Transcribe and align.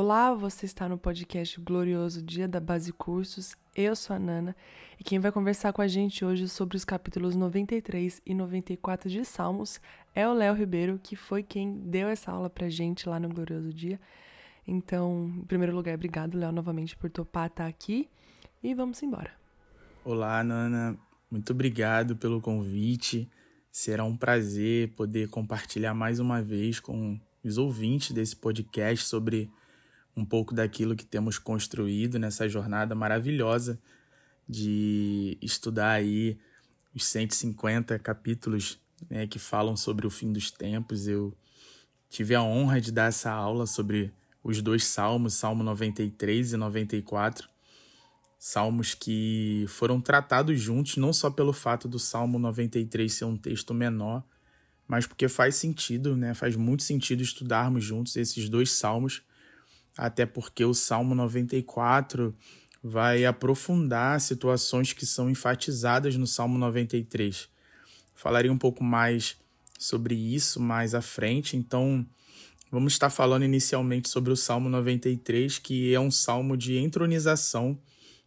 Olá, 0.00 0.32
você 0.32 0.64
está 0.64 0.88
no 0.88 0.96
podcast 0.96 1.60
Glorioso 1.60 2.22
Dia 2.22 2.46
da 2.46 2.60
Base 2.60 2.92
Cursos. 2.92 3.56
Eu 3.74 3.96
sou 3.96 4.14
a 4.14 4.18
Nana 4.20 4.54
e 4.96 5.02
quem 5.02 5.18
vai 5.18 5.32
conversar 5.32 5.72
com 5.72 5.82
a 5.82 5.88
gente 5.88 6.24
hoje 6.24 6.48
sobre 6.48 6.76
os 6.76 6.84
capítulos 6.84 7.34
93 7.34 8.22
e 8.24 8.32
94 8.32 9.10
de 9.10 9.24
Salmos 9.24 9.80
é 10.14 10.28
o 10.28 10.32
Léo 10.32 10.54
Ribeiro, 10.54 11.00
que 11.02 11.16
foi 11.16 11.42
quem 11.42 11.80
deu 11.80 12.06
essa 12.06 12.30
aula 12.30 12.48
pra 12.48 12.68
gente 12.68 13.08
lá 13.08 13.18
no 13.18 13.28
Glorioso 13.28 13.72
Dia. 13.72 14.00
Então, 14.64 15.32
em 15.36 15.44
primeiro 15.46 15.74
lugar, 15.74 15.96
obrigado, 15.96 16.38
Léo, 16.38 16.52
novamente 16.52 16.96
por 16.96 17.10
topar 17.10 17.48
estar 17.48 17.66
aqui 17.66 18.08
e 18.62 18.74
vamos 18.74 19.02
embora. 19.02 19.32
Olá, 20.04 20.44
Nana. 20.44 20.96
Muito 21.28 21.52
obrigado 21.52 22.14
pelo 22.14 22.40
convite. 22.40 23.28
Será 23.68 24.04
um 24.04 24.16
prazer 24.16 24.92
poder 24.92 25.28
compartilhar 25.28 25.92
mais 25.92 26.20
uma 26.20 26.40
vez 26.40 26.78
com 26.78 27.18
os 27.42 27.58
ouvintes 27.58 28.12
desse 28.12 28.36
podcast 28.36 29.04
sobre 29.04 29.50
um 30.18 30.24
pouco 30.24 30.52
daquilo 30.52 30.96
que 30.96 31.04
temos 31.04 31.38
construído 31.38 32.18
nessa 32.18 32.48
jornada 32.48 32.92
maravilhosa 32.92 33.78
de 34.48 35.38
estudar 35.40 35.92
aí 35.92 36.36
os 36.92 37.06
150 37.06 37.96
capítulos 38.00 38.80
né, 39.08 39.28
que 39.28 39.38
falam 39.38 39.76
sobre 39.76 40.06
o 40.06 40.10
fim 40.10 40.32
dos 40.32 40.50
tempos. 40.50 41.06
Eu 41.06 41.32
tive 42.10 42.34
a 42.34 42.42
honra 42.42 42.80
de 42.80 42.90
dar 42.90 43.06
essa 43.06 43.30
aula 43.30 43.64
sobre 43.64 44.12
os 44.42 44.60
dois 44.60 44.84
salmos, 44.84 45.34
Salmo 45.34 45.62
93 45.62 46.52
e 46.52 46.56
94. 46.56 47.48
Salmos 48.40 48.94
que 48.94 49.66
foram 49.68 50.00
tratados 50.00 50.60
juntos, 50.60 50.96
não 50.96 51.12
só 51.12 51.30
pelo 51.30 51.52
fato 51.52 51.86
do 51.86 51.98
Salmo 51.98 52.40
93 52.40 53.12
ser 53.12 53.24
um 53.24 53.36
texto 53.36 53.72
menor, 53.72 54.24
mas 54.86 55.06
porque 55.06 55.28
faz 55.28 55.54
sentido, 55.54 56.16
né? 56.16 56.34
Faz 56.34 56.56
muito 56.56 56.82
sentido 56.82 57.22
estudarmos 57.22 57.84
juntos 57.84 58.16
esses 58.16 58.48
dois 58.48 58.72
salmos 58.72 59.22
até 59.98 60.24
porque 60.24 60.64
o 60.64 60.72
Salmo 60.72 61.12
94 61.12 62.32
vai 62.82 63.24
aprofundar 63.24 64.20
situações 64.20 64.92
que 64.92 65.04
são 65.04 65.28
enfatizadas 65.28 66.16
no 66.16 66.26
Salmo 66.26 66.56
93. 66.56 67.48
Falaria 68.14 68.52
um 68.52 68.58
pouco 68.58 68.84
mais 68.84 69.36
sobre 69.76 70.14
isso 70.14 70.60
mais 70.60 70.94
à 70.94 71.02
frente, 71.02 71.56
então 71.56 72.06
vamos 72.70 72.92
estar 72.92 73.10
falando 73.10 73.44
inicialmente 73.44 74.08
sobre 74.08 74.32
o 74.32 74.36
Salmo 74.36 74.68
93, 74.68 75.58
que 75.58 75.92
é 75.92 75.98
um 75.98 76.10
salmo 76.10 76.56
de 76.56 76.78
entronização 76.78 77.76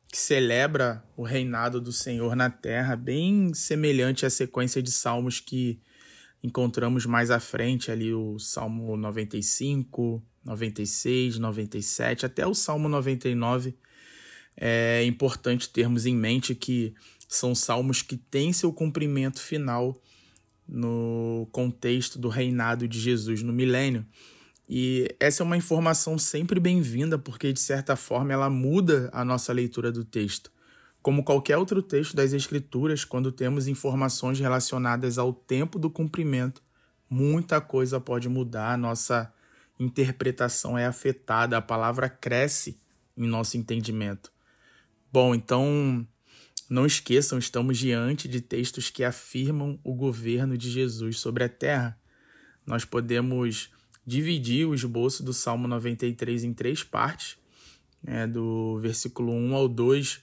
que 0.09 0.17
celebra 0.17 1.02
o 1.16 1.23
reinado 1.23 1.80
do 1.80 1.94
Senhor 1.94 2.35
na 2.35 2.50
terra, 2.50 2.97
bem 2.97 3.53
semelhante 3.53 4.25
à 4.25 4.30
sequência 4.30 4.83
de 4.83 4.91
salmos 4.91 5.39
que 5.39 5.80
encontramos 6.44 7.06
mais 7.06 7.31
à 7.31 7.39
frente 7.39 7.89
ali 7.89 8.13
o 8.13 8.38
Salmo 8.38 8.97
95, 8.97 10.22
96, 10.44 11.38
97, 11.38 12.25
até 12.25 12.45
o 12.45 12.53
Salmo 12.53 12.89
99. 12.89 13.75
É 14.56 15.03
importante 15.06 15.70
termos 15.70 16.06
em 16.06 16.16
mente 16.16 16.53
que 16.53 16.94
são 17.28 17.56
salmos 17.56 18.02
que 18.02 18.17
têm 18.17 18.52
seu 18.52 18.73
cumprimento 18.73 19.39
final 19.39 19.95
no 20.67 21.47
contexto 21.52 22.19
do 22.19 22.30
reinado 22.30 22.88
de 22.88 23.00
Jesus 23.00 23.42
no 23.42 23.53
milênio. 23.53 24.06
E 24.67 25.14
essa 25.19 25.44
é 25.44 25.45
uma 25.45 25.58
informação 25.58 26.17
sempre 26.17 26.59
bem-vinda, 26.59 27.17
porque 27.17 27.52
de 27.52 27.59
certa 27.59 27.95
forma 27.95 28.31
ela 28.31 28.50
muda 28.50 29.09
a 29.12 29.25
nossa 29.25 29.52
leitura 29.52 29.92
do 29.92 30.06
texto. 30.06 30.52
Como 31.02 31.23
qualquer 31.23 31.58
outro 31.58 31.81
texto 31.81 32.16
das 32.16 32.31
Escrituras, 32.31 33.03
quando 33.03 33.31
temos 33.31 33.67
informações 33.67 34.39
relacionadas 34.39 35.17
ao 35.17 35.34
tempo 35.34 35.78
do 35.80 35.89
cumprimento, 35.89 36.62
muita 37.09 37.59
coisa 37.59 38.00
pode 38.00 38.30
mudar 38.30 38.73
a 38.73 38.78
nossa 38.78 39.34
interpretação 39.83 40.77
é 40.77 40.85
afetada, 40.85 41.57
a 41.57 41.61
palavra 41.61 42.09
cresce 42.09 42.78
em 43.17 43.28
nosso 43.28 43.57
entendimento. 43.57 44.31
Bom, 45.11 45.33
então 45.35 46.07
não 46.69 46.85
esqueçam, 46.85 47.38
estamos 47.38 47.78
diante 47.78 48.28
de 48.28 48.39
textos 48.39 48.89
que 48.89 49.03
afirmam 49.03 49.79
o 49.83 49.94
governo 49.94 50.57
de 50.57 50.69
Jesus 50.69 51.19
sobre 51.19 51.44
a 51.44 51.50
terra. 51.50 52.00
Nós 52.66 52.85
podemos 52.85 53.69
dividir 54.06 54.67
o 54.67 54.73
esboço 54.73 55.23
do 55.23 55.33
Salmo 55.33 55.67
93 55.67 56.44
em 56.44 56.53
três 56.53 56.83
partes. 56.83 57.38
Né? 58.01 58.27
Do 58.27 58.79
versículo 58.79 59.33
1 59.33 59.56
ao 59.56 59.67
2 59.67 60.22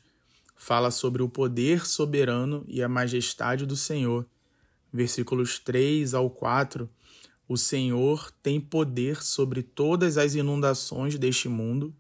fala 0.56 0.90
sobre 0.90 1.22
o 1.22 1.28
poder 1.28 1.86
soberano 1.86 2.64
e 2.66 2.82
a 2.82 2.88
majestade 2.88 3.66
do 3.66 3.76
Senhor. 3.76 4.26
Versículos 4.92 5.58
3 5.58 6.14
ao 6.14 6.30
4 6.30 6.88
o 7.48 7.56
Senhor 7.56 8.30
tem 8.42 8.60
poder 8.60 9.22
sobre 9.22 9.62
todas 9.62 10.18
as 10.18 10.34
inundações 10.34 11.18
deste 11.18 11.48
mundo. 11.48 11.96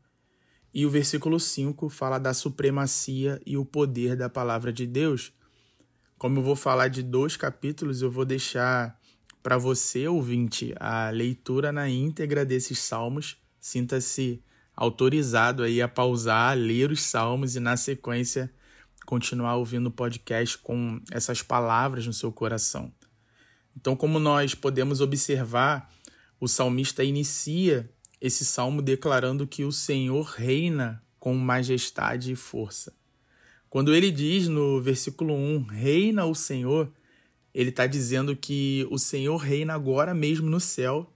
E 0.74 0.84
o 0.84 0.90
versículo 0.90 1.40
5 1.40 1.88
fala 1.88 2.18
da 2.18 2.34
supremacia 2.34 3.40
e 3.46 3.56
o 3.56 3.64
poder 3.64 4.14
da 4.14 4.28
palavra 4.28 4.70
de 4.70 4.86
Deus. 4.86 5.32
Como 6.18 6.40
eu 6.40 6.42
vou 6.42 6.54
falar 6.54 6.88
de 6.88 7.02
dois 7.02 7.36
capítulos, 7.36 8.02
eu 8.02 8.10
vou 8.10 8.26
deixar 8.26 9.00
para 9.42 9.56
você, 9.56 10.06
ouvinte, 10.06 10.74
a 10.78 11.08
leitura 11.08 11.72
na 11.72 11.88
íntegra 11.88 12.44
desses 12.44 12.78
salmos. 12.80 13.38
Sinta-se 13.58 14.42
autorizado 14.76 15.62
aí 15.62 15.80
a 15.80 15.88
pausar, 15.88 16.58
ler 16.58 16.90
os 16.90 17.00
salmos 17.00 17.56
e, 17.56 17.60
na 17.60 17.76
sequência, 17.76 18.52
continuar 19.06 19.56
ouvindo 19.56 19.86
o 19.86 19.92
podcast 19.92 20.58
com 20.58 21.00
essas 21.10 21.40
palavras 21.40 22.06
no 22.06 22.12
seu 22.12 22.30
coração. 22.30 22.92
Então, 23.80 23.94
como 23.94 24.18
nós 24.18 24.56
podemos 24.56 25.00
observar, 25.00 25.88
o 26.40 26.48
salmista 26.48 27.04
inicia 27.04 27.88
esse 28.20 28.44
salmo 28.44 28.82
declarando 28.82 29.46
que 29.46 29.62
o 29.62 29.70
Senhor 29.70 30.24
reina 30.24 31.00
com 31.16 31.32
majestade 31.36 32.32
e 32.32 32.34
força. 32.34 32.92
Quando 33.70 33.94
ele 33.94 34.10
diz 34.10 34.48
no 34.48 34.82
versículo 34.82 35.32
1, 35.32 35.62
reina 35.66 36.24
o 36.24 36.34
Senhor, 36.34 36.92
ele 37.54 37.70
está 37.70 37.86
dizendo 37.86 38.34
que 38.34 38.84
o 38.90 38.98
Senhor 38.98 39.36
reina 39.36 39.74
agora 39.74 40.12
mesmo 40.12 40.50
no 40.50 40.58
céu 40.58 41.08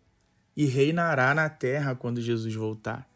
e 0.57 0.65
reinará 0.65 1.35
na 1.35 1.49
terra 1.49 1.97
quando 1.97 2.21
Jesus 2.21 2.55
voltar. 2.55 3.11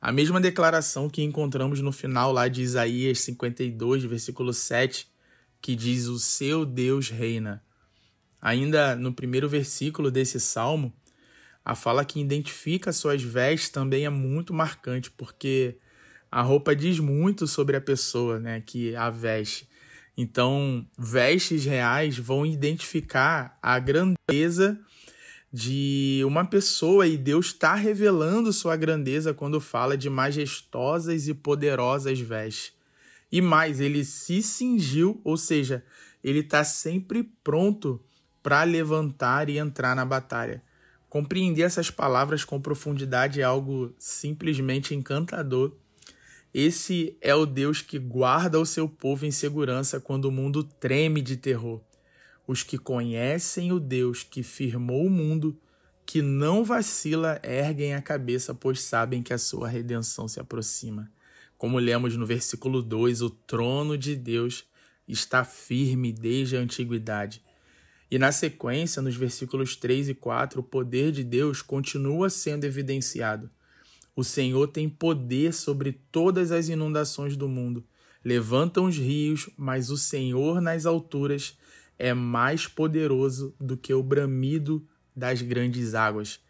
A 0.00 0.10
mesma 0.10 0.40
declaração 0.40 1.08
que 1.08 1.22
encontramos 1.22 1.80
no 1.80 1.92
final 1.92 2.32
lá 2.32 2.48
de 2.48 2.62
Isaías 2.62 3.20
52, 3.20 4.02
versículo 4.02 4.52
7, 4.52 5.06
que 5.62 5.76
diz: 5.76 6.06
O 6.06 6.18
seu 6.18 6.66
Deus 6.66 7.10
reina. 7.10 7.62
Ainda 8.40 8.94
no 8.94 9.12
primeiro 9.12 9.48
versículo 9.48 10.10
desse 10.10 10.38
salmo, 10.38 10.92
a 11.64 11.74
fala 11.74 12.04
que 12.04 12.20
identifica 12.20 12.92
suas 12.92 13.22
vestes 13.22 13.68
também 13.68 14.06
é 14.06 14.10
muito 14.10 14.54
marcante, 14.54 15.10
porque 15.10 15.76
a 16.30 16.40
roupa 16.40 16.74
diz 16.74 16.98
muito 16.98 17.46
sobre 17.46 17.76
a 17.76 17.80
pessoa 17.80 18.38
né, 18.38 18.62
que 18.64 18.94
a 18.94 19.10
veste. 19.10 19.68
Então, 20.16 20.86
vestes 20.98 21.64
reais 21.64 22.18
vão 22.18 22.44
identificar 22.44 23.58
a 23.62 23.78
grandeza 23.78 24.78
de 25.52 26.22
uma 26.26 26.44
pessoa 26.44 27.06
e 27.06 27.16
Deus 27.16 27.46
está 27.46 27.74
revelando 27.74 28.52
sua 28.52 28.76
grandeza 28.76 29.32
quando 29.32 29.60
fala 29.60 29.96
de 29.96 30.10
majestosas 30.10 31.28
e 31.28 31.34
poderosas 31.34 32.18
vestes. 32.18 32.72
E 33.30 33.40
mais, 33.40 33.80
ele 33.80 34.04
se 34.04 34.42
cingiu, 34.42 35.20
ou 35.22 35.36
seja, 35.36 35.84
ele 36.22 36.40
está 36.40 36.64
sempre 36.64 37.22
pronto 37.44 38.02
para 38.48 38.64
levantar 38.64 39.50
e 39.50 39.58
entrar 39.58 39.94
na 39.94 40.06
batalha. 40.06 40.62
Compreender 41.06 41.64
essas 41.64 41.90
palavras 41.90 42.46
com 42.46 42.58
profundidade 42.58 43.42
é 43.42 43.44
algo 43.44 43.94
simplesmente 43.98 44.94
encantador. 44.94 45.76
Esse 46.54 47.14
é 47.20 47.34
o 47.34 47.44
Deus 47.44 47.82
que 47.82 47.98
guarda 47.98 48.58
o 48.58 48.64
seu 48.64 48.88
povo 48.88 49.26
em 49.26 49.30
segurança 49.30 50.00
quando 50.00 50.24
o 50.24 50.32
mundo 50.32 50.64
treme 50.64 51.20
de 51.20 51.36
terror. 51.36 51.82
Os 52.46 52.62
que 52.62 52.78
conhecem 52.78 53.70
o 53.70 53.78
Deus 53.78 54.22
que 54.22 54.42
firmou 54.42 55.04
o 55.04 55.10
mundo, 55.10 55.54
que 56.06 56.22
não 56.22 56.64
vacila, 56.64 57.38
erguem 57.42 57.92
a 57.92 58.00
cabeça, 58.00 58.54
pois 58.54 58.80
sabem 58.80 59.22
que 59.22 59.34
a 59.34 59.38
sua 59.38 59.68
redenção 59.68 60.26
se 60.26 60.40
aproxima. 60.40 61.12
Como 61.58 61.78
lemos 61.78 62.16
no 62.16 62.24
versículo 62.24 62.80
2, 62.80 63.20
o 63.20 63.28
trono 63.28 63.98
de 63.98 64.16
Deus 64.16 64.64
está 65.06 65.44
firme 65.44 66.14
desde 66.14 66.56
a 66.56 66.60
antiguidade 66.60 67.46
e 68.10 68.18
na 68.18 68.32
sequência, 68.32 69.02
nos 69.02 69.16
versículos 69.16 69.76
3 69.76 70.08
e 70.08 70.14
4, 70.14 70.60
o 70.60 70.62
poder 70.62 71.12
de 71.12 71.22
Deus 71.22 71.60
continua 71.60 72.30
sendo 72.30 72.64
evidenciado. 72.64 73.50
O 74.16 74.24
Senhor 74.24 74.66
tem 74.68 74.88
poder 74.88 75.52
sobre 75.52 75.92
todas 76.10 76.50
as 76.50 76.68
inundações 76.68 77.36
do 77.36 77.48
mundo. 77.48 77.84
Levantam 78.24 78.86
os 78.86 78.96
rios, 78.96 79.48
mas 79.56 79.90
o 79.90 79.96
Senhor 79.96 80.60
nas 80.60 80.86
alturas 80.86 81.56
é 81.98 82.14
mais 82.14 82.66
poderoso 82.66 83.54
do 83.60 83.76
que 83.76 83.92
o 83.92 84.02
bramido 84.02 84.86
das 85.14 85.42
grandes 85.42 85.94
águas. 85.94 86.40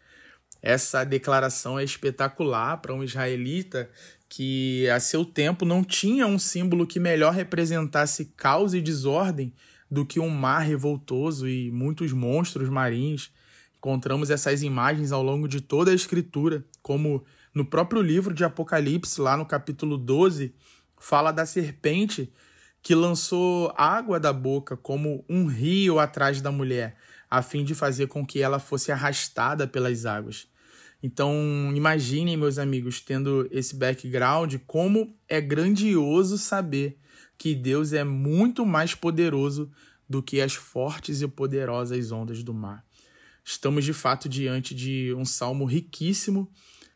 Essa 0.61 1.03
declaração 1.03 1.77
é 1.77 1.83
espetacular 1.83 2.77
para 2.77 2.93
um 2.93 3.03
israelita 3.03 3.89
que 4.27 4.87
a 4.89 4.99
seu 4.99 5.25
tempo 5.25 5.65
não 5.65 5.83
tinha 5.83 6.27
um 6.27 6.39
símbolo 6.39 6.87
que 6.87 6.99
melhor 6.99 7.33
representasse 7.33 8.25
caos 8.37 8.73
e 8.73 8.81
desordem 8.81 9.53
do 9.89 10.05
que 10.05 10.19
um 10.19 10.29
mar 10.29 10.59
revoltoso 10.59 11.47
e 11.47 11.71
muitos 11.71 12.13
monstros 12.13 12.69
marinhos. 12.69 13.31
Encontramos 13.77 14.29
essas 14.29 14.61
imagens 14.61 15.11
ao 15.11 15.23
longo 15.23 15.47
de 15.47 15.61
toda 15.61 15.91
a 15.91 15.95
escritura, 15.95 16.65
como 16.81 17.23
No 17.53 17.65
próprio 17.65 18.01
livro 18.01 18.33
de 18.33 18.43
Apocalipse, 18.43 19.19
lá 19.19 19.35
no 19.35 19.45
capítulo 19.45 19.97
12, 19.97 20.53
fala 20.99 21.31
da 21.31 21.45
serpente 21.45 22.31
que 22.81 22.93
lançou 22.93 23.73
água 23.75 24.19
da 24.19 24.31
boca 24.31 24.77
como 24.77 25.25
um 25.27 25.47
rio 25.47 25.99
atrás 25.99 26.41
da 26.41 26.51
mulher, 26.51 26.95
a 27.29 27.41
fim 27.41 27.63
de 27.63 27.75
fazer 27.75 28.07
com 28.07 28.25
que 28.25 28.41
ela 28.41 28.59
fosse 28.59 28.91
arrastada 28.91 29.67
pelas 29.67 30.05
águas. 30.05 30.47
Então, 31.01 31.33
imaginem, 31.73 32.35
meus 32.35 32.57
amigos, 32.57 32.99
tendo 32.99 33.47
esse 33.51 33.75
background, 33.75 34.55
como 34.67 35.15
é 35.27 35.39
grandioso 35.39 36.37
saber 36.37 36.99
que 37.39 37.55
Deus 37.55 37.93
é 37.93 38.03
muito 38.03 38.65
mais 38.65 38.93
poderoso 38.93 39.71
do 40.07 40.21
que 40.21 40.41
as 40.41 40.53
fortes 40.53 41.21
e 41.21 41.27
poderosas 41.27 42.11
ondas 42.11 42.43
do 42.43 42.53
mar. 42.53 42.85
Estamos 43.45 43.85
de 43.85 43.93
fato 43.93 44.27
diante 44.27 44.75
de 44.75 45.13
um 45.17 45.23
salmo 45.23 45.63
riquíssimo 45.63 46.51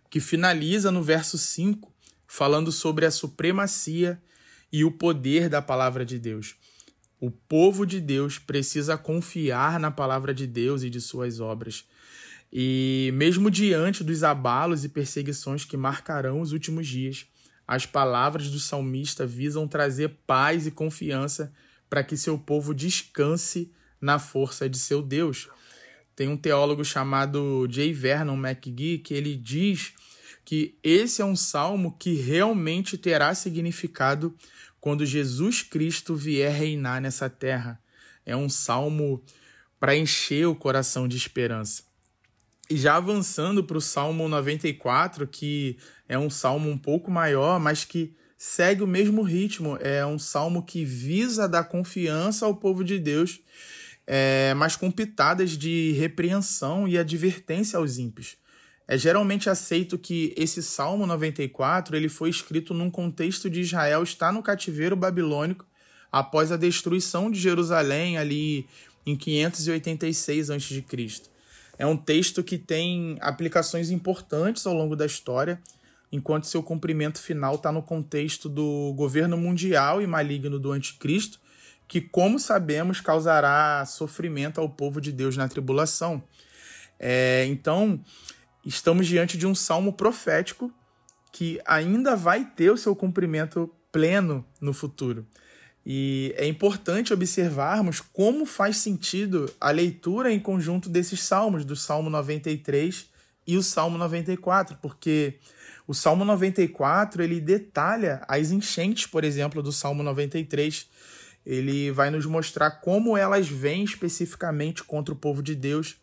que 0.09 0.19
finaliza 0.19 0.91
no 0.91 1.01
verso 1.01 1.37
5, 1.37 1.91
falando 2.27 2.71
sobre 2.73 3.05
a 3.05 3.11
supremacia 3.11 4.21
e 4.71 4.83
o 4.83 4.91
poder 4.91 5.47
da 5.47 5.61
palavra 5.61 6.05
de 6.05 6.19
Deus. 6.19 6.55
O 7.21 7.31
povo 7.31 7.85
de 7.85 8.01
Deus 8.01 8.37
precisa 8.37 8.97
confiar 8.97 9.79
na 9.79 9.91
palavra 9.91 10.33
de 10.33 10.45
Deus 10.45 10.83
e 10.83 10.89
de 10.89 10.99
suas 10.99 11.39
obras. 11.39 11.85
E 12.51 13.11
mesmo 13.13 13.49
diante 13.49 14.03
dos 14.03 14.23
abalos 14.23 14.83
e 14.83 14.89
perseguições 14.89 15.63
que 15.63 15.77
marcarão 15.77 16.41
os 16.41 16.51
últimos 16.51 16.85
dias, 16.85 17.25
as 17.68 17.86
palavras 17.86 18.50
do 18.50 18.60
salmista 18.60 19.25
visam 19.25 19.68
trazer 19.68 20.10
paz 20.27 20.68
e 20.68 20.71
confiança 20.71 21.54
para 21.89 22.04
que 22.04 22.18
seu 22.18 22.38
povo 22.38 22.74
descanse 22.74 23.71
na 24.01 24.19
força 24.19 24.68
de 24.68 24.77
seu 24.77 25.01
Deus. 25.01 25.48
Tem 26.15 26.27
um 26.27 26.38
teólogo 26.38 26.83
chamado 26.83 27.68
J. 27.68 27.94
Vernon 27.94 28.36
McGee 28.36 29.00
que 29.00 29.13
ele 29.13 29.36
diz 29.36 29.94
que 30.45 30.77
esse 30.83 31.21
é 31.21 31.25
um 31.25 31.36
salmo 31.36 31.95
que 31.98 32.13
realmente 32.13 32.98
terá 32.98 33.33
significado 33.33 34.36
quando 34.80 35.06
Jesus 35.06 35.62
Cristo 35.62 36.15
vier 36.15 36.51
reinar 36.51 37.01
nessa 37.01 37.30
terra. 37.30 37.81
É 38.25 38.36
um 38.36 38.50
salmo 38.50 39.24
para 39.80 39.95
encher 39.95 40.48
o 40.48 40.56
coração 40.56 41.07
de 41.07 41.15
esperança. 41.15 41.83
E 42.69 42.77
já 42.77 42.95
avançando 42.95 43.63
para 43.63 43.77
o 43.77 43.81
Salmo 43.81 44.27
94, 44.27 45.27
que 45.27 45.77
é 46.07 46.18
um 46.18 46.30
salmo 46.30 46.69
um 46.69 46.77
pouco 46.77 47.12
maior, 47.12 47.60
mas 47.60 47.83
que 47.83 48.15
segue 48.38 48.83
o 48.83 48.88
mesmo 48.88 49.21
ritmo. 49.21 49.77
É 49.81 50.06
um 50.06 50.18
salmo 50.18 50.63
que 50.63 50.83
visa 50.83 51.48
dar 51.48 51.65
confiança 51.65 52.45
ao 52.45 52.56
povo 52.56 52.83
de 52.83 53.00
Deus, 53.00 53.42
é, 54.07 54.54
mas 54.56 54.75
com 54.75 54.92
pitadas 54.92 55.51
de 55.51 55.94
repreensão 55.94 56.88
e 56.88 56.98
advertência 56.98 57.77
aos 57.77 57.98
ímpios. 57.98 58.38
É 58.88 58.98
geralmente 58.98 59.50
aceito 59.50 59.98
que 59.98 60.33
esse 60.38 60.62
Salmo 60.62 61.07
94 61.07 61.95
ele 61.95 62.10
foi 62.10 62.30
escrito 62.30 62.74
num 62.74 62.89
contexto 62.89 63.50
de 63.50 63.62
Israel 63.62 64.04
estar 64.04 64.31
no 64.31 64.44
cativeiro 64.44 64.95
babilônico 64.95 65.65
após 66.12 66.51
a 66.51 66.57
destruição 66.57 67.31
de 67.31 67.39
Jerusalém 67.39 68.18
ali 68.18 68.68
em 69.06 69.15
586 69.15 70.50
a.C. 70.50 70.83
É 71.77 71.85
um 71.85 71.97
texto 71.97 72.43
que 72.43 72.57
tem 72.57 73.17
aplicações 73.21 73.89
importantes 73.89 74.65
ao 74.65 74.73
longo 74.73 74.95
da 74.95 75.05
história, 75.05 75.59
enquanto 76.11 76.45
seu 76.45 76.61
cumprimento 76.61 77.19
final 77.19 77.55
está 77.55 77.71
no 77.71 77.81
contexto 77.81 78.47
do 78.47 78.93
governo 78.95 79.35
mundial 79.35 80.01
e 80.01 80.07
maligno 80.07 80.59
do 80.59 80.71
anticristo, 80.71 81.39
que, 81.87 81.99
como 81.99 82.39
sabemos, 82.39 83.01
causará 83.01 83.83
sofrimento 83.85 84.61
ao 84.61 84.69
povo 84.69 85.01
de 85.01 85.11
Deus 85.11 85.35
na 85.35 85.49
tribulação. 85.49 86.23
É, 86.99 87.45
então, 87.47 87.99
estamos 88.65 89.07
diante 89.07 89.37
de 89.37 89.47
um 89.47 89.55
salmo 89.55 89.93
profético 89.93 90.71
que 91.31 91.59
ainda 91.65 92.15
vai 92.15 92.45
ter 92.45 92.71
o 92.71 92.77
seu 92.77 92.95
cumprimento 92.95 93.69
pleno 93.91 94.45
no 94.61 94.71
futuro. 94.71 95.25
E 95.85 96.33
é 96.38 96.47
importante 96.47 97.13
observarmos 97.13 98.00
como 98.00 98.45
faz 98.45 98.77
sentido 98.77 99.51
a 99.59 99.69
leitura 99.71 100.31
em 100.31 100.39
conjunto 100.39 100.89
desses 100.89 101.21
salmos, 101.21 101.65
do 101.65 101.75
Salmo 101.75 102.09
93 102.09 103.07
e 103.45 103.57
o 103.57 103.63
Salmo 103.63 103.97
94, 103.97 104.77
porque 104.81 105.35
o 105.85 105.94
Salmo 105.94 106.24
94 106.24 107.21
ele 107.21 107.41
detalha 107.41 108.21
as 108.27 108.51
enchentes, 108.51 109.06
por 109.06 109.24
exemplo, 109.24 109.62
do 109.62 109.71
Salmo 109.74 110.03
93. 110.03 110.88
Ele 111.45 111.91
vai 111.91 112.09
nos 112.09 112.25
mostrar 112.25 112.71
como 112.71 113.18
elas 113.18 113.50
vêm 113.50 113.83
especificamente 113.83 114.83
contra 114.83 115.13
o 115.13 115.18
povo 115.18 115.44
de 115.44 115.53
Deus 115.53 115.97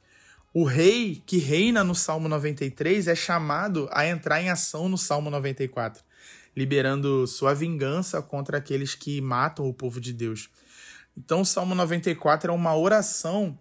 o 0.53 0.65
rei 0.65 1.23
que 1.25 1.38
reina 1.38 1.85
no 1.85 1.94
Salmo 1.94 2.29
93 2.29 3.06
é 3.06 3.15
chamado 3.15 3.88
a 3.93 4.05
entrar 4.06 4.43
em 4.43 4.50
ação 4.50 4.88
no 4.88 4.99
Salmo 4.99 5.31
94, 5.31 6.03
liberando 6.61 7.27
sua 7.27 7.55
vingança 7.55 8.21
contra 8.21 8.59
aqueles 8.59 8.95
que 8.95 9.19
matam 9.19 9.67
o 9.67 9.73
povo 9.73 9.99
de 9.99 10.12
Deus. 10.12 10.51
Então, 11.17 11.41
o 11.41 11.47
Salmo 11.47 11.75
94 11.75 12.53
é 12.53 12.55
uma 12.55 12.77
oração 12.77 13.59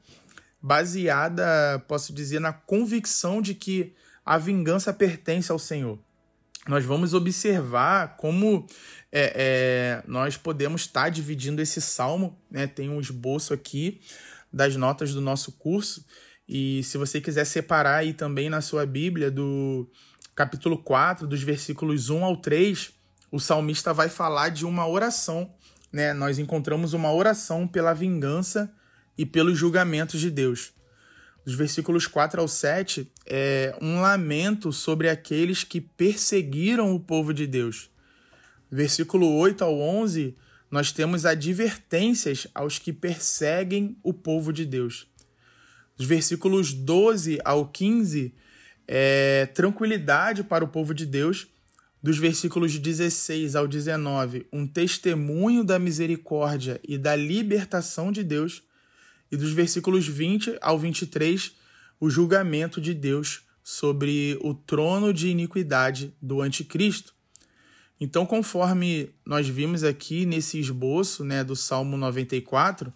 baseada, 0.61 1.81
posso 1.87 2.11
dizer, 2.11 2.41
na 2.41 2.51
convicção 2.51 3.41
de 3.41 3.55
que 3.55 3.93
a 4.25 4.37
vingança 4.37 4.91
pertence 4.91 5.49
ao 5.49 5.57
Senhor. 5.57 5.97
Nós 6.67 6.83
vamos 6.83 7.13
observar 7.13 8.17
como 8.17 8.67
é, 9.09 9.33
é, 9.33 10.03
nós 10.05 10.35
podemos 10.35 10.81
estar 10.81 11.07
dividindo 11.07 11.61
esse 11.61 11.79
salmo. 11.79 12.37
Né? 12.51 12.67
Tem 12.67 12.89
um 12.89 12.99
esboço 12.99 13.53
aqui 13.53 14.01
das 14.51 14.75
notas 14.75 15.13
do 15.13 15.21
nosso 15.21 15.53
curso 15.53 16.05
e 16.49 16.83
se 16.83 16.97
você 16.97 17.21
quiser 17.21 17.45
separar 17.45 17.97
aí 17.97 18.11
também 18.11 18.49
na 18.49 18.59
sua 18.59 18.83
Bíblia, 18.83 19.29
do 19.29 19.87
capítulo 20.39 20.77
4, 20.77 21.27
dos 21.27 21.43
versículos 21.43 22.09
1 22.09 22.23
ao 22.23 22.37
3, 22.37 22.91
o 23.29 23.41
salmista 23.41 23.93
vai 23.93 24.07
falar 24.07 24.47
de 24.47 24.65
uma 24.65 24.87
oração. 24.87 25.53
Né? 25.91 26.13
Nós 26.13 26.39
encontramos 26.39 26.93
uma 26.93 27.11
oração 27.11 27.67
pela 27.67 27.93
vingança 27.93 28.73
e 29.17 29.25
pelos 29.25 29.57
julgamentos 29.57 30.17
de 30.17 30.31
Deus. 30.31 30.71
Dos 31.43 31.55
versículos 31.55 32.07
4 32.07 32.39
ao 32.39 32.47
7 32.47 33.11
é 33.25 33.75
um 33.81 33.99
lamento 33.99 34.71
sobre 34.71 35.09
aqueles 35.09 35.65
que 35.65 35.81
perseguiram 35.81 36.95
o 36.95 37.01
povo 37.01 37.33
de 37.33 37.45
Deus. 37.45 37.89
Versículo 38.71 39.29
8 39.39 39.61
ao 39.61 39.77
11, 39.77 40.37
nós 40.71 40.93
temos 40.93 41.25
advertências 41.25 42.47
aos 42.55 42.79
que 42.79 42.93
perseguem 42.93 43.97
o 44.01 44.13
povo 44.13 44.53
de 44.53 44.65
Deus. 44.65 45.05
Dos 45.97 46.07
versículos 46.07 46.71
12 46.71 47.39
ao 47.43 47.67
15, 47.67 48.33
é 48.91 49.45
tranquilidade 49.53 50.43
para 50.43 50.65
o 50.65 50.67
povo 50.67 50.95
de 50.95 51.05
Deus. 51.05 51.45
Dos 52.01 52.17
versículos 52.17 52.79
16 52.79 53.55
ao 53.55 53.67
19, 53.67 54.47
um 54.51 54.65
testemunho 54.65 55.63
da 55.63 55.77
misericórdia 55.77 56.79
e 56.87 56.97
da 56.97 57.15
libertação 57.15 58.11
de 58.11 58.23
Deus. 58.23 58.63
E 59.31 59.37
dos 59.37 59.51
versículos 59.51 60.07
20 60.07 60.57
ao 60.59 60.79
23, 60.79 61.51
o 61.99 62.09
julgamento 62.09 62.81
de 62.81 62.95
Deus 62.95 63.41
sobre 63.63 64.39
o 64.41 64.55
trono 64.55 65.13
de 65.13 65.27
iniquidade 65.27 66.11
do 66.19 66.41
anticristo. 66.41 67.13
Então, 68.01 68.25
conforme 68.25 69.11
nós 69.23 69.47
vimos 69.47 69.83
aqui 69.83 70.25
nesse 70.25 70.59
esboço 70.59 71.23
né, 71.23 71.43
do 71.43 71.55
Salmo 71.55 71.95
94, 71.95 72.91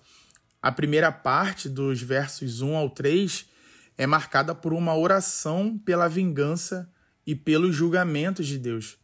a 0.60 0.72
primeira 0.72 1.12
parte, 1.12 1.70
dos 1.70 2.02
versos 2.02 2.62
1 2.62 2.76
ao 2.76 2.90
3, 2.90 3.53
é 3.98 4.08
marcada 4.08 4.54
por 4.56 4.74
uma 4.74 4.96
oração 4.98 5.78
pela 5.78 6.08
vingança 6.08 6.90
e 7.26 7.36
pelos 7.36 7.76
julgamentos 7.76 8.48
de 8.48 8.58
Deus. 8.58 8.98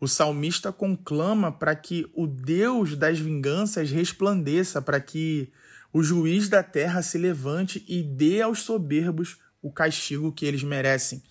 O 0.00 0.06
salmista 0.06 0.72
conclama 0.72 1.50
para 1.50 1.74
que 1.74 2.06
o 2.14 2.26
Deus 2.26 2.96
das 2.96 3.18
vinganças 3.18 3.90
resplandeça, 3.90 4.80
para 4.80 5.00
que 5.00 5.50
o 5.92 6.02
juiz 6.02 6.48
da 6.48 6.62
terra 6.62 7.02
se 7.02 7.18
levante 7.18 7.84
e 7.88 8.02
dê 8.02 8.40
aos 8.40 8.60
soberbos 8.60 9.38
o 9.60 9.72
castigo 9.72 10.32
que 10.32 10.46
eles 10.46 10.62
merecem. 10.62 11.22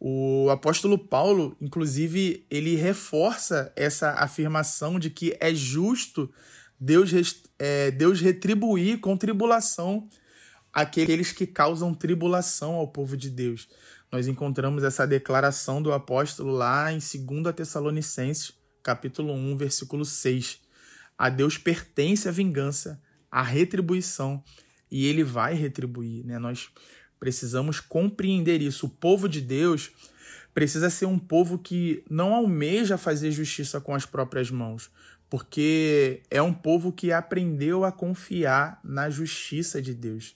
O 0.00 0.48
apóstolo 0.50 0.96
Paulo, 0.96 1.56
inclusive, 1.60 2.46
ele 2.48 2.76
reforça 2.76 3.72
essa 3.74 4.12
afirmação 4.12 4.98
de 4.98 5.10
que 5.10 5.36
é 5.40 5.52
justo 5.52 6.30
Deus, 6.78 7.10
é, 7.58 7.90
Deus 7.90 8.20
retribuir 8.20 9.00
com 9.00 9.16
tribulação 9.16 10.08
aqueles 10.72 11.32
que 11.32 11.46
causam 11.46 11.94
tribulação 11.94 12.74
ao 12.74 12.88
povo 12.88 13.16
de 13.16 13.30
Deus. 13.30 13.68
Nós 14.10 14.26
encontramos 14.26 14.84
essa 14.84 15.06
declaração 15.06 15.82
do 15.82 15.92
apóstolo 15.92 16.52
lá 16.52 16.92
em 16.92 16.98
2 16.98 17.54
Tessalonicenses, 17.54 18.52
capítulo 18.82 19.32
1, 19.32 19.56
versículo 19.56 20.04
6. 20.04 20.60
A 21.16 21.28
Deus 21.28 21.58
pertence 21.58 22.28
a 22.28 22.32
vingança, 22.32 23.02
a 23.30 23.42
retribuição, 23.42 24.42
e 24.90 25.06
ele 25.06 25.22
vai 25.22 25.54
retribuir. 25.54 26.24
Né? 26.24 26.38
Nós 26.38 26.70
precisamos 27.20 27.80
compreender 27.80 28.62
isso. 28.62 28.86
O 28.86 28.90
povo 28.90 29.28
de 29.28 29.40
Deus 29.40 29.90
precisa 30.54 30.88
ser 30.88 31.06
um 31.06 31.18
povo 31.18 31.58
que 31.58 32.02
não 32.08 32.34
almeja 32.34 32.96
fazer 32.96 33.30
justiça 33.30 33.80
com 33.80 33.94
as 33.94 34.06
próprias 34.06 34.50
mãos, 34.50 34.90
porque 35.28 36.22
é 36.30 36.40
um 36.40 36.54
povo 36.54 36.90
que 36.90 37.12
aprendeu 37.12 37.84
a 37.84 37.92
confiar 37.92 38.80
na 38.82 39.10
justiça 39.10 39.82
de 39.82 39.92
Deus. 39.92 40.34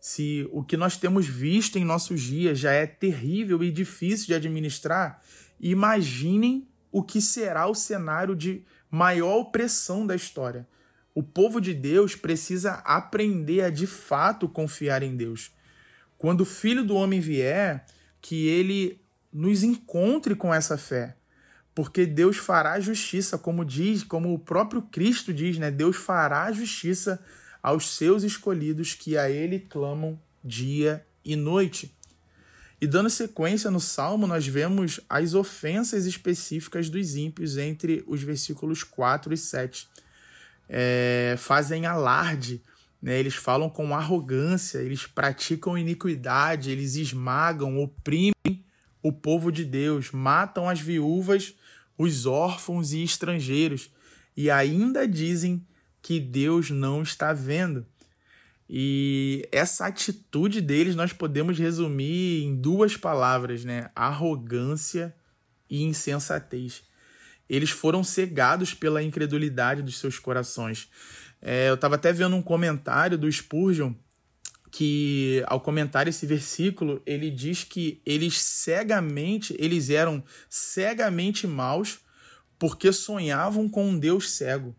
Se 0.00 0.48
o 0.52 0.62
que 0.62 0.76
nós 0.76 0.96
temos 0.96 1.26
visto 1.26 1.78
em 1.78 1.84
nossos 1.84 2.20
dias 2.20 2.58
já 2.58 2.72
é 2.72 2.86
terrível 2.86 3.62
e 3.62 3.70
difícil 3.70 4.26
de 4.26 4.34
administrar, 4.34 5.22
imaginem 5.60 6.68
o 6.90 7.02
que 7.02 7.20
será 7.20 7.66
o 7.66 7.74
cenário 7.74 8.34
de 8.34 8.64
maior 8.90 9.38
opressão 9.38 10.06
da 10.06 10.14
história. 10.14 10.66
O 11.14 11.22
povo 11.22 11.60
de 11.60 11.74
Deus 11.74 12.14
precisa 12.14 12.74
aprender 12.84 13.62
a 13.62 13.70
de 13.70 13.86
fato 13.86 14.48
confiar 14.48 15.02
em 15.02 15.16
Deus. 15.16 15.52
Quando 16.16 16.42
o 16.42 16.46
Filho 16.46 16.84
do 16.84 16.94
Homem 16.94 17.20
vier, 17.20 17.84
que 18.20 18.46
ele 18.46 19.00
nos 19.32 19.62
encontre 19.62 20.34
com 20.34 20.54
essa 20.54 20.78
fé, 20.78 21.16
porque 21.74 22.06
Deus 22.06 22.36
fará 22.36 22.80
justiça, 22.80 23.38
como 23.38 23.64
diz, 23.64 24.02
como 24.02 24.32
o 24.32 24.38
próprio 24.38 24.82
Cristo 24.82 25.32
diz, 25.32 25.58
né? 25.58 25.70
Deus 25.70 25.96
fará 25.96 26.50
justiça 26.50 27.20
aos 27.62 27.96
seus 27.96 28.22
escolhidos 28.22 28.94
que 28.94 29.16
a 29.16 29.30
ele 29.30 29.58
clamam 29.58 30.18
dia 30.44 31.04
e 31.24 31.36
noite. 31.36 31.94
E 32.80 32.86
dando 32.86 33.10
sequência 33.10 33.70
no 33.70 33.80
salmo, 33.80 34.26
nós 34.26 34.46
vemos 34.46 35.00
as 35.08 35.34
ofensas 35.34 36.06
específicas 36.06 36.88
dos 36.88 37.16
ímpios 37.16 37.56
entre 37.56 38.04
os 38.06 38.22
versículos 38.22 38.84
4 38.84 39.34
e 39.34 39.36
7. 39.36 39.88
É, 40.68 41.34
fazem 41.38 41.86
alarde, 41.86 42.62
né? 43.02 43.18
eles 43.18 43.34
falam 43.34 43.68
com 43.68 43.94
arrogância, 43.94 44.78
eles 44.78 45.06
praticam 45.06 45.76
iniquidade, 45.76 46.70
eles 46.70 46.94
esmagam, 46.94 47.78
oprimem 47.78 48.64
o 49.02 49.12
povo 49.12 49.50
de 49.50 49.64
Deus, 49.64 50.12
matam 50.12 50.68
as 50.68 50.80
viúvas, 50.80 51.54
os 51.96 52.26
órfãos 52.26 52.92
e 52.92 53.02
estrangeiros, 53.02 53.90
e 54.36 54.50
ainda 54.50 55.08
dizem 55.08 55.66
que 56.02 56.20
Deus 56.20 56.70
não 56.70 57.02
está 57.02 57.32
vendo. 57.32 57.86
E 58.68 59.48
essa 59.50 59.86
atitude 59.86 60.60
deles 60.60 60.94
nós 60.94 61.12
podemos 61.12 61.58
resumir 61.58 62.44
em 62.44 62.54
duas 62.54 62.96
palavras, 62.96 63.64
né? 63.64 63.90
Arrogância 63.94 65.14
e 65.70 65.82
insensatez. 65.82 66.82
Eles 67.48 67.70
foram 67.70 68.04
cegados 68.04 68.74
pela 68.74 69.02
incredulidade 69.02 69.82
dos 69.82 69.98
seus 69.98 70.18
corações. 70.18 70.88
É, 71.40 71.70
eu 71.70 71.74
estava 71.74 71.94
até 71.94 72.12
vendo 72.12 72.36
um 72.36 72.42
comentário 72.42 73.16
do 73.16 73.30
Spurgeon 73.30 73.94
que 74.70 75.42
ao 75.46 75.60
comentar 75.60 76.06
esse 76.06 76.26
versículo 76.26 77.00
ele 77.06 77.30
diz 77.30 77.64
que 77.64 78.02
eles 78.04 78.38
cegamente 78.38 79.56
eles 79.58 79.88
eram 79.88 80.22
cegamente 80.50 81.46
maus 81.46 82.00
porque 82.58 82.92
sonhavam 82.92 83.68
com 83.68 83.88
um 83.88 83.98
Deus 83.98 84.30
cego. 84.30 84.76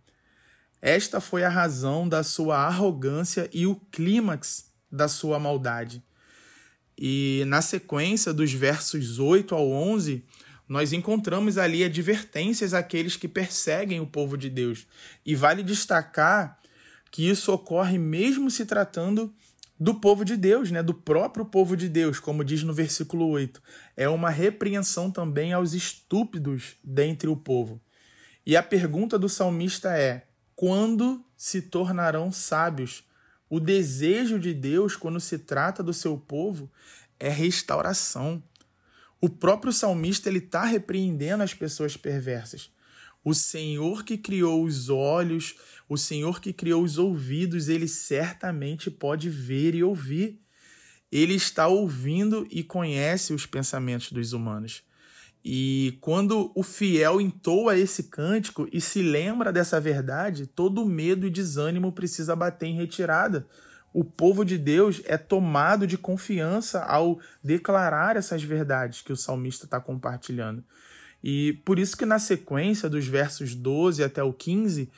Esta 0.82 1.20
foi 1.20 1.44
a 1.44 1.50
razão 1.50 2.08
da 2.08 2.24
sua 2.24 2.58
arrogância 2.58 3.50
e 3.54 3.68
o 3.68 3.76
clímax 3.92 4.72
da 4.92 5.08
sua 5.08 5.40
maldade. 5.40 6.04
E 6.98 7.44
na 7.48 7.62
sequência 7.62 8.34
dos 8.34 8.52
versos 8.52 9.20
8 9.20 9.56
ao 9.56 9.70
11, 9.72 10.24
nós 10.68 10.94
encontramos 10.94 11.58
ali 11.58 11.84
advertências 11.84 12.74
àqueles 12.74 13.16
que 13.16 13.28
perseguem 13.28 14.00
o 14.00 14.08
povo 14.08 14.38
de 14.38 14.50
Deus. 14.50 14.86
E 15.26 15.36
vale 15.36 15.64
destacar 15.64 16.60
que 17.12 17.28
isso 17.28 17.52
ocorre 17.52 17.98
mesmo 17.98 18.52
se 18.52 18.66
tratando 18.66 19.34
do 19.80 19.96
povo 19.96 20.26
de 20.26 20.36
Deus, 20.36 20.70
né, 20.72 20.84
do 20.84 20.94
próprio 20.94 21.46
povo 21.46 21.76
de 21.78 21.88
Deus, 21.88 22.20
como 22.20 22.44
diz 22.44 22.64
no 22.64 22.74
versículo 22.74 23.28
8. 23.30 23.62
É 23.96 24.10
uma 24.10 24.30
repreensão 24.30 25.10
também 25.10 25.54
aos 25.54 25.74
estúpidos 25.74 26.76
dentre 26.84 27.30
o 27.30 27.36
povo. 27.36 27.82
E 28.46 28.58
a 28.58 28.62
pergunta 28.62 29.18
do 29.18 29.30
salmista 29.30 29.98
é: 29.98 30.28
quando 30.60 31.24
se 31.38 31.62
tornarão 31.62 32.34
sábios. 32.34 33.06
O 33.50 33.62
desejo 33.62 34.38
de 34.38 34.54
Deus, 34.54 34.94
quando 34.94 35.18
se 35.18 35.40
trata 35.40 35.82
do 35.82 35.94
seu 35.94 36.18
povo, 36.18 36.70
é 37.18 37.30
restauração. 37.30 38.44
O 39.22 39.30
próprio 39.30 39.72
salmista 39.72 40.28
ele 40.28 40.40
está 40.40 40.66
repreendendo 40.66 41.44
as 41.44 41.54
pessoas 41.54 41.96
perversas. 41.96 42.70
O 43.24 43.34
Senhor 43.34 44.04
que 44.04 44.18
criou 44.18 44.66
os 44.66 44.90
olhos, 44.90 45.56
o 45.88 45.98
Senhor 45.98 46.42
que 46.42 46.52
criou 46.52 46.84
os 46.84 46.98
ouvidos, 46.98 47.70
ele 47.70 47.88
certamente 47.88 48.92
pode 48.92 49.30
ver 49.30 49.76
e 49.76 49.82
ouvir. 49.82 50.42
Ele 51.10 51.36
está 51.36 51.70
ouvindo 51.70 52.46
e 52.52 52.66
conhece 52.66 53.34
os 53.34 53.46
pensamentos 53.46 54.12
dos 54.12 54.34
humanos. 54.34 54.84
E 55.44 55.98
quando 56.02 56.52
o 56.54 56.64
fiel 56.64 57.22
entoa 57.22 57.78
esse 57.78 58.04
cântico 58.04 58.68
e 58.72 58.82
se 58.82 59.02
lembra 59.02 59.54
dessa 59.54 59.80
verdade, 59.80 60.46
todo 60.46 60.86
medo 60.86 61.26
e 61.26 61.30
desânimo 61.30 61.92
precisa 61.92 62.36
bater 62.36 62.68
em 62.68 62.76
retirada. 62.76 63.48
O 63.94 64.04
povo 64.04 64.44
de 64.44 64.58
Deus 64.58 65.02
é 65.06 65.18
tomado 65.18 65.88
de 65.88 65.98
confiança 65.98 66.84
ao 66.84 67.20
declarar 67.44 68.18
essas 68.18 68.44
verdades 68.44 69.02
que 69.02 69.14
o 69.14 69.18
salmista 69.18 69.66
está 69.66 69.80
compartilhando. 69.80 70.64
E 71.24 71.54
por 71.66 71.80
isso 71.80 71.98
que 71.98 72.06
na 72.06 72.20
sequência 72.20 72.90
dos 72.90 73.08
versos 73.08 73.56
12 73.56 74.04
até 74.04 74.22
o 74.22 74.32
15, 74.32 74.90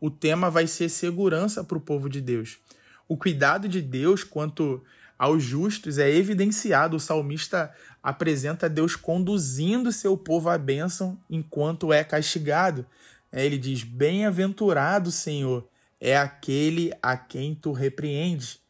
o 0.00 0.10
tema 0.10 0.50
vai 0.50 0.66
ser 0.66 0.88
segurança 0.88 1.62
para 1.62 1.78
o 1.78 1.80
povo 1.80 2.08
de 2.08 2.20
Deus. 2.20 2.58
O 3.06 3.16
cuidado 3.16 3.68
de 3.68 3.80
Deus 3.80 4.24
quanto 4.24 4.82
aos 5.20 5.42
justos 5.42 5.98
é 5.98 6.10
evidenciado. 6.10 6.96
O 6.96 7.00
salmista 7.00 7.70
apresenta 8.02 8.70
Deus 8.70 8.96
conduzindo 8.96 9.92
seu 9.92 10.16
povo 10.16 10.48
à 10.48 10.56
bênção 10.56 11.18
enquanto 11.28 11.92
é 11.92 12.02
castigado. 12.02 12.86
É, 13.30 13.44
ele 13.44 13.58
diz: 13.58 13.82
Bem-aventurado, 13.84 15.12
Senhor, 15.12 15.68
é 16.00 16.16
aquele 16.16 16.90
a 17.02 17.18
quem 17.18 17.54
tu 17.54 17.70
repreendes. 17.70 18.60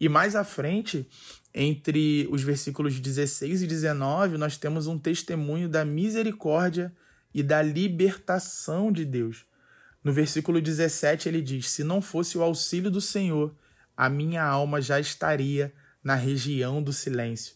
E 0.00 0.08
mais 0.08 0.34
à 0.34 0.42
frente, 0.42 1.06
entre 1.54 2.26
os 2.32 2.42
versículos 2.42 2.98
16 2.98 3.60
e 3.60 3.66
19, 3.66 4.38
nós 4.38 4.56
temos 4.56 4.86
um 4.86 4.98
testemunho 4.98 5.68
da 5.68 5.84
misericórdia 5.84 6.90
e 7.34 7.42
da 7.42 7.60
libertação 7.60 8.90
de 8.90 9.04
Deus. 9.04 9.44
No 10.02 10.14
versículo 10.14 10.62
17, 10.62 11.28
ele 11.28 11.42
diz: 11.42 11.68
Se 11.68 11.84
não 11.84 12.00
fosse 12.00 12.38
o 12.38 12.42
auxílio 12.42 12.90
do 12.90 13.02
Senhor, 13.02 13.54
a 13.94 14.08
minha 14.08 14.42
alma 14.42 14.80
já 14.80 14.98
estaria 14.98 15.70
na 16.02 16.14
região 16.14 16.82
do 16.82 16.92
silêncio. 16.92 17.54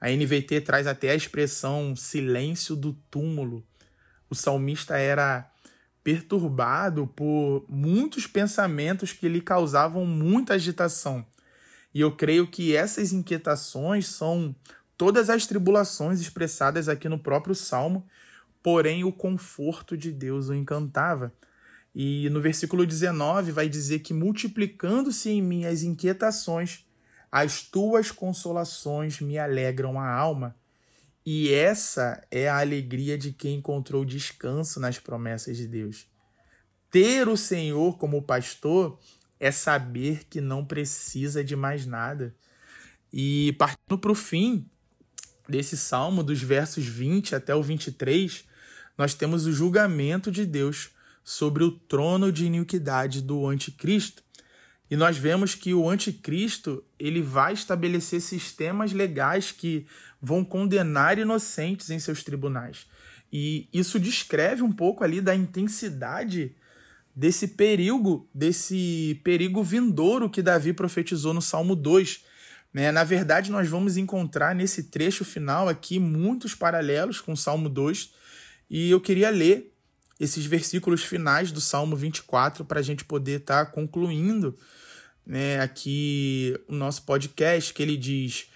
A 0.00 0.10
NVT 0.10 0.60
traz 0.60 0.86
até 0.86 1.10
a 1.10 1.14
expressão 1.14 1.96
silêncio 1.96 2.76
do 2.76 2.92
túmulo. 3.10 3.66
O 4.28 4.34
salmista 4.34 4.98
era 4.98 5.50
perturbado 6.02 7.06
por 7.06 7.64
muitos 7.68 8.26
pensamentos 8.26 9.12
que 9.12 9.28
lhe 9.28 9.40
causavam 9.40 10.04
muita 10.04 10.54
agitação. 10.54 11.24
E 11.94 12.00
eu 12.00 12.14
creio 12.14 12.46
que 12.46 12.76
essas 12.76 13.12
inquietações 13.12 14.06
são 14.08 14.54
todas 14.98 15.30
as 15.30 15.46
tribulações 15.46 16.20
expressadas 16.20 16.88
aqui 16.88 17.08
no 17.08 17.18
próprio 17.18 17.54
salmo, 17.54 18.06
porém 18.62 19.04
o 19.04 19.12
conforto 19.12 19.96
de 19.96 20.12
Deus 20.12 20.48
o 20.48 20.54
encantava. 20.54 21.32
E 21.94 22.28
no 22.30 22.40
versículo 22.40 22.84
19 22.84 23.52
vai 23.52 23.68
dizer 23.68 24.00
que 24.00 24.12
multiplicando-se 24.12 25.30
em 25.30 25.40
mim 25.40 25.64
as 25.64 25.82
inquietações, 25.82 26.84
as 27.34 27.62
tuas 27.62 28.12
consolações 28.12 29.20
me 29.20 29.36
alegram 29.36 29.98
a 29.98 30.08
alma. 30.08 30.54
E 31.26 31.52
essa 31.52 32.24
é 32.30 32.48
a 32.48 32.60
alegria 32.60 33.18
de 33.18 33.32
quem 33.32 33.56
encontrou 33.56 34.04
descanso 34.04 34.78
nas 34.78 35.00
promessas 35.00 35.56
de 35.56 35.66
Deus. 35.66 36.06
Ter 36.92 37.26
o 37.26 37.36
Senhor 37.36 37.98
como 37.98 38.22
pastor 38.22 39.00
é 39.40 39.50
saber 39.50 40.26
que 40.30 40.40
não 40.40 40.64
precisa 40.64 41.42
de 41.42 41.56
mais 41.56 41.84
nada. 41.86 42.32
E 43.12 43.52
partindo 43.58 43.98
para 43.98 44.12
o 44.12 44.14
fim 44.14 44.70
desse 45.48 45.76
salmo, 45.76 46.22
dos 46.22 46.40
versos 46.40 46.86
20 46.86 47.34
até 47.34 47.52
o 47.52 47.64
23, 47.64 48.44
nós 48.96 49.12
temos 49.12 49.44
o 49.44 49.52
julgamento 49.52 50.30
de 50.30 50.46
Deus 50.46 50.90
sobre 51.24 51.64
o 51.64 51.72
trono 51.72 52.30
de 52.30 52.46
iniquidade 52.46 53.20
do 53.20 53.44
anticristo. 53.44 54.22
E 54.94 54.96
nós 54.96 55.18
vemos 55.18 55.56
que 55.56 55.74
o 55.74 55.90
anticristo 55.90 56.80
ele 56.96 57.20
vai 57.20 57.52
estabelecer 57.52 58.20
sistemas 58.20 58.92
legais 58.92 59.50
que 59.50 59.88
vão 60.22 60.44
condenar 60.44 61.18
inocentes 61.18 61.90
em 61.90 61.98
seus 61.98 62.22
tribunais. 62.22 62.86
E 63.32 63.68
isso 63.72 63.98
descreve 63.98 64.62
um 64.62 64.70
pouco 64.70 65.02
ali 65.02 65.20
da 65.20 65.34
intensidade 65.34 66.54
desse 67.12 67.48
perigo, 67.48 68.30
desse 68.32 69.20
perigo 69.24 69.64
vindouro 69.64 70.30
que 70.30 70.40
Davi 70.40 70.72
profetizou 70.72 71.34
no 71.34 71.42
Salmo 71.42 71.74
2. 71.74 72.20
Né? 72.72 72.92
Na 72.92 73.02
verdade, 73.02 73.50
nós 73.50 73.68
vamos 73.68 73.96
encontrar 73.96 74.54
nesse 74.54 74.84
trecho 74.84 75.24
final 75.24 75.68
aqui 75.68 75.98
muitos 75.98 76.54
paralelos 76.54 77.20
com 77.20 77.32
o 77.32 77.36
Salmo 77.36 77.68
2. 77.68 78.12
E 78.70 78.92
eu 78.92 79.00
queria 79.00 79.30
ler 79.30 79.73
esses 80.18 80.46
versículos 80.46 81.02
finais 81.02 81.50
do 81.50 81.60
Salmo 81.60 81.96
24 81.96 82.64
para 82.64 82.80
a 82.80 82.82
gente 82.82 83.04
poder 83.04 83.40
estar 83.40 83.66
tá 83.66 83.70
concluindo 83.70 84.56
né, 85.26 85.60
aqui 85.60 86.58
o 86.68 86.74
nosso 86.74 87.02
podcast, 87.02 87.72
que 87.72 87.82
ele 87.82 87.96
diz 87.96 88.48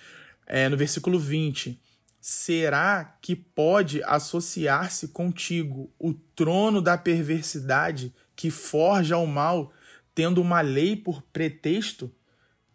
é, 0.46 0.68
no 0.68 0.76
versículo 0.76 1.18
20: 1.18 1.80
Será 2.20 3.16
que 3.22 3.34
pode 3.34 4.02
associar-se 4.04 5.08
contigo 5.08 5.92
o 5.98 6.12
trono 6.12 6.80
da 6.82 6.98
perversidade 6.98 8.14
que 8.36 8.50
forja 8.50 9.16
o 9.16 9.26
mal, 9.26 9.72
tendo 10.14 10.40
uma 10.40 10.60
lei 10.60 10.94
por 10.94 11.22
pretexto? 11.22 12.12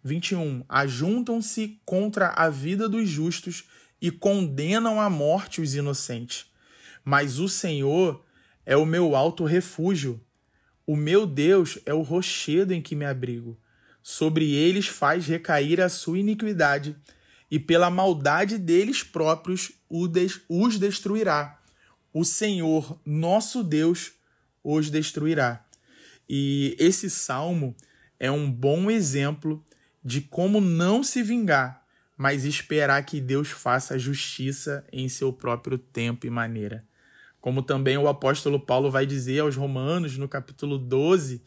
21. 0.04 0.66
Ajuntam-se 0.68 1.80
contra 1.86 2.30
a 2.30 2.50
vida 2.50 2.90
dos 2.90 3.08
justos 3.08 3.64
e 4.02 4.12
condenam 4.12 5.00
à 5.00 5.10
morte 5.10 5.62
os 5.62 5.76
inocentes. 5.76 6.46
Mas 7.06 7.40
o 7.40 7.48
Senhor 7.48 8.24
é 8.66 8.78
o 8.78 8.86
meu 8.86 9.16
alto 9.16 9.46
refúgio. 9.46 10.22
O 10.86 10.96
meu 10.96 11.26
Deus 11.26 11.80
é 11.86 11.94
o 11.94 12.02
rochedo 12.02 12.74
em 12.74 12.82
que 12.82 12.96
me 12.96 13.06
abrigo. 13.06 13.58
Sobre 14.02 14.54
eles 14.54 14.88
faz 14.88 15.26
recair 15.28 15.80
a 15.80 15.88
sua 15.88 16.20
iniquidade, 16.20 16.96
e 17.50 17.60
pela 17.60 17.90
maldade 17.90 18.58
deles 18.58 19.04
próprios 19.04 19.72
os 20.50 20.80
destruirá. 20.80 21.60
O 22.12 22.26
Senhor, 22.26 23.00
nosso 23.06 23.64
Deus, 23.64 24.14
os 24.64 24.90
destruirá. 24.90 25.64
E 26.28 26.76
esse 26.80 27.10
salmo 27.10 27.76
é 28.20 28.32
um 28.32 28.52
bom 28.52 28.90
exemplo 28.90 29.64
de 30.04 30.22
como 30.22 30.60
não 30.60 31.04
se 31.04 31.22
vingar, 31.22 31.86
mas 32.18 32.46
esperar 32.46 33.06
que 33.06 33.22
Deus 33.22 33.50
faça 33.50 34.00
justiça 34.00 34.86
em 34.92 35.08
seu 35.08 35.32
próprio 35.32 35.78
tempo 35.78 36.26
e 36.26 36.30
maneira. 36.30 36.84
Como 37.44 37.62
também 37.62 37.98
o 37.98 38.08
apóstolo 38.08 38.58
Paulo 38.58 38.90
vai 38.90 39.06
dizer 39.06 39.42
aos 39.42 39.58
Romanos, 39.58 40.18
no 40.18 40.30
capítulo 40.30 40.78
12, 40.78 41.42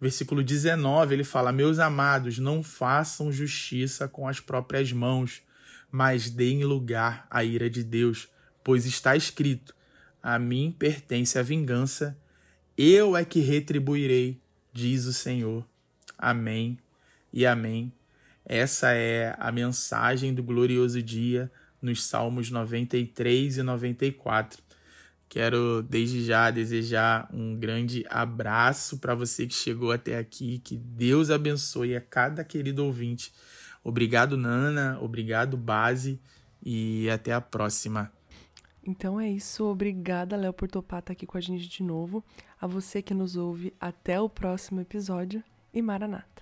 versículo 0.00 0.42
19, 0.42 1.14
ele 1.14 1.22
fala: 1.22 1.52
Meus 1.52 1.78
amados, 1.78 2.36
não 2.40 2.64
façam 2.64 3.30
justiça 3.30 4.08
com 4.08 4.26
as 4.26 4.40
próprias 4.40 4.90
mãos, 4.90 5.42
mas 5.88 6.28
deem 6.28 6.64
lugar 6.64 7.28
à 7.30 7.44
ira 7.44 7.70
de 7.70 7.84
Deus, 7.84 8.28
pois 8.64 8.86
está 8.86 9.14
escrito: 9.14 9.72
A 10.20 10.36
mim 10.36 10.74
pertence 10.76 11.38
a 11.38 11.44
vingança, 11.44 12.18
eu 12.76 13.16
é 13.16 13.24
que 13.24 13.38
retribuirei, 13.38 14.40
diz 14.72 15.04
o 15.04 15.12
Senhor. 15.12 15.64
Amém 16.18 16.76
e 17.32 17.46
amém. 17.46 17.92
Essa 18.44 18.94
é 18.94 19.36
a 19.38 19.52
mensagem 19.52 20.34
do 20.34 20.42
glorioso 20.42 21.00
dia 21.00 21.48
nos 21.80 22.04
Salmos 22.04 22.50
93 22.50 23.58
e 23.58 23.62
94. 23.62 24.66
Quero 25.28 25.82
desde 25.82 26.24
já 26.24 26.50
desejar 26.50 27.28
um 27.32 27.56
grande 27.56 28.04
abraço 28.08 28.98
para 28.98 29.14
você 29.14 29.46
que 29.46 29.54
chegou 29.54 29.92
até 29.92 30.16
aqui. 30.18 30.60
Que 30.60 30.76
Deus 30.76 31.30
abençoe 31.30 31.96
a 31.96 32.00
cada 32.00 32.44
querido 32.44 32.84
ouvinte. 32.84 33.32
Obrigado, 33.82 34.36
Nana. 34.36 34.98
Obrigado, 35.00 35.56
Base. 35.56 36.20
E 36.62 37.08
até 37.10 37.32
a 37.32 37.40
próxima. 37.40 38.10
Então 38.86 39.20
é 39.20 39.28
isso. 39.28 39.64
Obrigada, 39.64 40.36
Léo, 40.36 40.52
por 40.52 40.68
topar 40.68 41.00
estar 41.00 41.12
aqui 41.12 41.26
com 41.26 41.36
a 41.36 41.40
gente 41.40 41.68
de 41.68 41.82
novo. 41.82 42.24
A 42.60 42.66
você 42.66 43.02
que 43.02 43.12
nos 43.12 43.36
ouve, 43.36 43.74
até 43.80 44.20
o 44.20 44.28
próximo 44.28 44.80
episódio 44.80 45.42
e 45.74 45.82
Maranata. 45.82 46.35